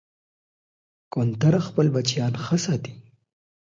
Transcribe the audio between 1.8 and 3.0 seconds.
بچیان ښه ساتي.